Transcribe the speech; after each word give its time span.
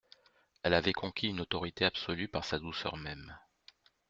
Elle 0.63 0.73
avait 0.73 0.93
conquis 0.93 1.27
une 1.27 1.41
autorité 1.41 1.85
absolue, 1.85 2.27
par 2.27 2.43
sa 2.43 2.57
douceur 2.57 2.97
même. 2.97 3.37